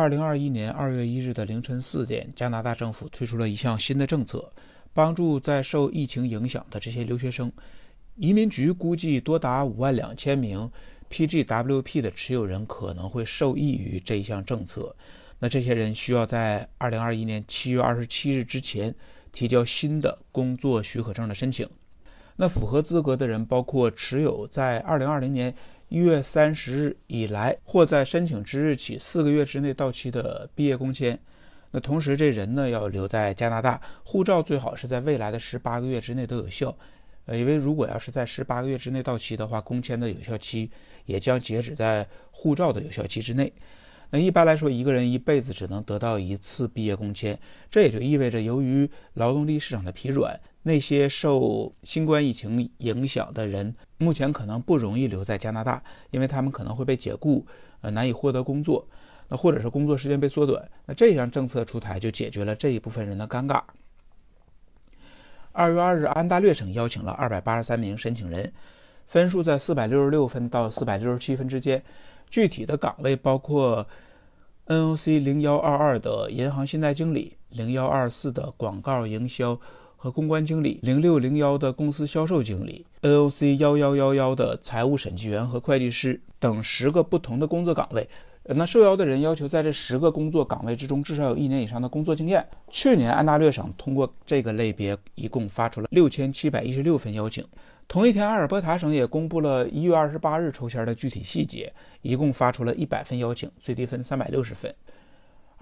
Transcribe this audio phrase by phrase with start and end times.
[0.00, 4.50] 二零二一年二月一日的凌晨四点，加拿大政府推出了一项新的政策，
[4.94, 7.52] 帮助在受疫情影响的这些留学生。
[8.16, 10.70] 移民局估计多达五万两千名
[11.10, 14.96] PGWP 的持有人可能会受益于这一项政策。
[15.38, 18.94] 那这些人需要在二零二一年七月二十七日之前
[19.32, 21.68] 提交新的工作许可证的申请。
[22.36, 25.54] 那符合资格的人包括持有在二零二零年。
[25.90, 31.18] 一月三十日以来，或在申请之日起四个月之内到期的毕业工签。
[31.72, 36.72] 那同时，这人呢要留在加拿大，护照最好是在未来的十八个月之内都有效。
[37.26, 40.70] 呃，因为如果要是在十八个月之内到期的话，工签的有效期
[41.06, 43.52] 也将截止在护照的有效期之内。
[44.10, 47.36] 那一般来说，一个人一辈子只能得到一次毕业工签，
[47.68, 50.38] 这也就意味着，由于劳动力市场的疲软。
[50.62, 57.46] 那些受新冠疫情影响的人，目前可能不容易留在加拿大，因为他们可能会被解雇，
[57.80, 58.86] 呃，难以获得工作，
[59.28, 60.62] 那或者是工作时间被缩短。
[60.84, 63.62] 那这项政策出台就解决了这一部分人的尴尬。
[65.52, 68.52] 二月二日，安大略省邀请了二百八十三名申请人，
[69.06, 71.82] 分数在四百六十六分到四百六十七分之间。
[72.28, 73.84] 具体的岗位包括
[74.66, 79.58] NOC 零幺二二的银行信贷经理，零幺二四的广告营销。
[80.02, 88.08] 和公关经理零六零幺的公司销售经理，NOC 幺幺幺幺的财务审计员和会计师等十个不同的工作岗位。
[88.44, 92.42] 那受邀的人要求在这十个工作岗位之中至少有一年以上的工作经验。
[92.70, 97.44] 去年安大略省通过这个类别一共发出了六千七百一十六份邀请。
[97.86, 104.74] 同一天，阿尔伯塔省也公布了一月二十八日抽签的具体细节，一共发出了一百份邀请，最低分三百六十分。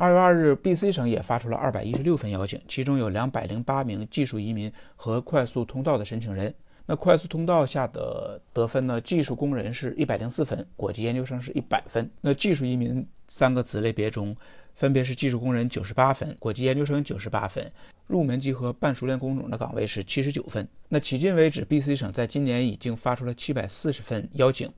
[0.00, 6.54] 二月二日，B.C 省也发出了二百一十六份邀请，其中有两百零八名技术移民和快速通道的申请人。
[6.86, 9.00] 那快速通道下的得分呢？
[9.00, 12.08] 技术工人是一百零四分，国际研究生是一百分。
[12.20, 14.36] 那技术移民三个子类别中，
[14.76, 17.68] 分别是技术工人九十八分，国际研究生九十八分，
[18.06, 20.64] 入门级和半熟练工种的岗位是七十九分。
[20.88, 24.70] 那迄今为止，B.C 省在今年已经发出了七百四十份邀请。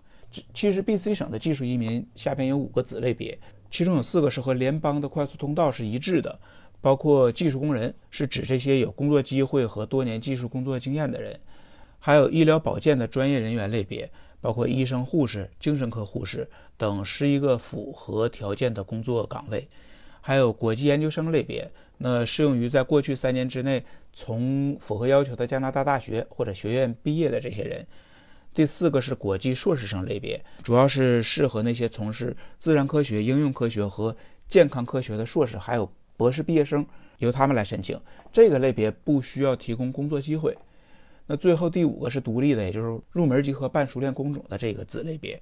[0.54, 3.38] 其实，B.C 省的技术移民下边有五个子类别。
[3.70, 6.38] 其中有四个是和联邦的快速通道是一致的，
[6.81, 11.32] 包括技术工人，是指这些有工作机会和多年技术工作经验的人；
[11.98, 14.10] 还有医疗保健的专业人员类别，
[14.41, 19.60] 包括医生、护士、精神科护士等十一个符合条件的工作岗位；
[20.20, 27.87] 还有国际研究生类别，那适用于在过去三年之内从符合要求的加拿大大学或者学院毕业的这些人。
[28.53, 34.15] 第四个是国际硕士生类别，主要是适合那些从事自然科学、应用科学和
[34.49, 36.84] 健康科学的硕士，还有博士毕业生，
[37.19, 37.99] 由他们来申请。
[38.33, 40.56] 这个类别不需要提供工作机会。
[41.27, 45.41] 那最后第五个是独立的，也就是入门级和半熟练工种的这个子类别，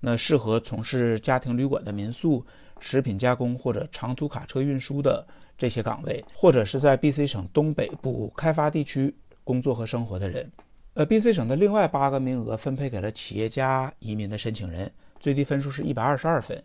[0.00, 2.42] 那适合从事家庭旅馆的民宿、
[2.80, 5.26] 食品加工或者长途卡车运输的
[5.58, 10.50] 这些岗位，或者是在 BC 省东北部开发地区工作和生活的人。
[10.96, 14.90] 呃，B.C 省的另外八个名额分配给了企业家移民的申请人，
[15.20, 16.60] 最低分数是一百二十二分。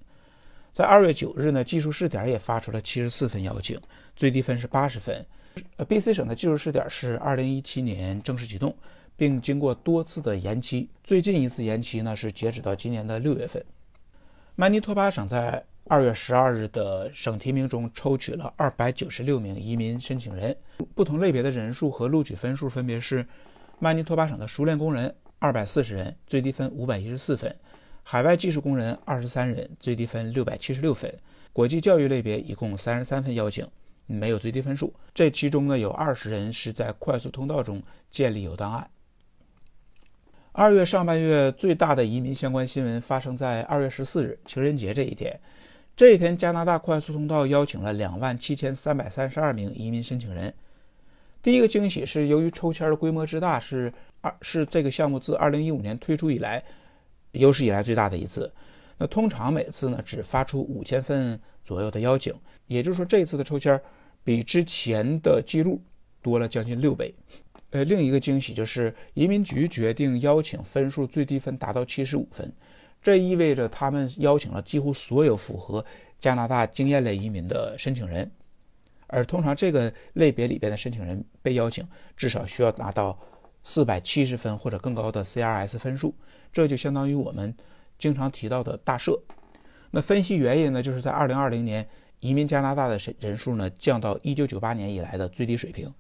[0.71, 3.77] 在二月九日呢，技术试点也发出了七十四份邀请，
[4.15, 5.25] 最低分是八十分。
[5.75, 8.73] 呃，B.C 省的技术试点是二零一七年正式启动，
[9.17, 13.61] 并经过多次的延期，最近一次延期呢是截止到今年的六月份。
[14.55, 20.55] 曼尼托巴省在二月十二日的省提名中抽取了二百九十六名移民申请人，
[20.95, 23.25] 不同类别的人数和录取分数分别是。
[23.83, 27.51] 曼尼托巴省的熟练工人二百四十人，最低分五百一十四分；
[28.03, 31.11] 海外技术工人二十三人，最低分六百七十六分。
[31.51, 33.67] 国际教育类别一共三十三份邀请，
[34.05, 34.93] 没有最低分数。
[35.15, 37.81] 这其中呢，有二十人是在快速通道中
[38.11, 38.87] 建立有档案。
[40.51, 45.39] 二月上半月最大的移民相关新闻发生在二月十四日情人节这一天。
[45.97, 50.53] 这一天，加拿大快速通道邀请了两万七千三百三十二名移民申请人。
[51.41, 53.91] 第一个惊喜是，由于抽签的规模之大，是
[54.21, 56.63] 二是这个项目自二零一五年推出以来
[57.31, 58.51] 有史以来最大的一次。
[58.97, 62.31] 那通常每次呢只发出五千份左右的邀请，
[62.67, 63.81] 也就是说这次的抽签
[64.23, 65.81] 比之前的记录
[66.21, 67.11] 多了将近六倍。
[67.71, 72.53] 呃，另一个惊喜就是移民局决定邀请分数最低分达到七十五分，
[73.01, 75.83] 这意味着他们邀请了几乎所有符合
[76.19, 78.29] 加拿大经验类移民的申请人。
[79.11, 81.85] 而通常这个类别里边的申请人被邀请，
[82.15, 83.19] 至少需要达到
[83.61, 86.15] 四百七十分或者更高的 CRS 分数，
[86.51, 87.53] 这就相当于我们
[87.97, 89.19] 经常提到的大赦。
[89.91, 91.85] 那分析原因呢，就是在二零二零年
[92.21, 95.93] 移民加拿大的人数呢降到一九九八年以来的最低水平，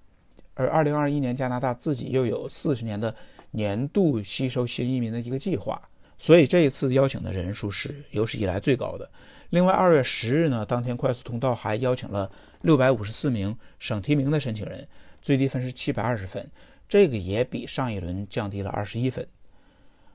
[0.53, 3.13] 而二零二一年加拿大自己又有四十年的
[3.51, 5.81] 年度吸收新移民的一个计划，
[6.21, 9.09] 所以这一次邀请的人数是有史以来最高的。
[9.49, 12.31] 另外，二月十日呢，当天快速通道还邀请了
[12.61, 14.87] 六百五十四名省提名的申请人，
[15.19, 16.47] 最低分是七百二十分，
[16.87, 19.27] 这个也比上一轮降低了二十一分。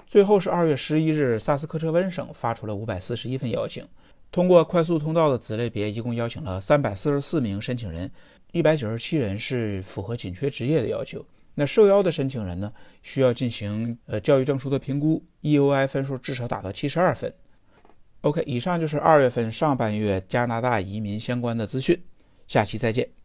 [0.07, 3.85] 最后是二月十一日，萨斯科彻温省发出了五百四十一份邀请，
[4.31, 8.09] 通过快速通道的子类别，一共邀请了三百四十四名申请人，
[8.53, 11.27] 一百九十七人是符合紧缺职业的要求。
[11.59, 12.73] 那受邀的申请人呢，
[13.03, 17.33] 需要进行呃教育证书的评估，EOI 分数至少达到七十二分。
[18.21, 21.99] OK，以上就是二月份上半月加拿大移民相关的资讯，
[22.47, 23.16] 下期再见。